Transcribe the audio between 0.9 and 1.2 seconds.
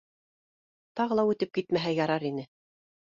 Тағы